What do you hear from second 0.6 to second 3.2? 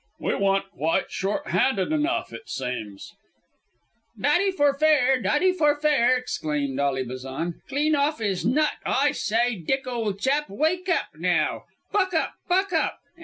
quite short handed enough, it seems."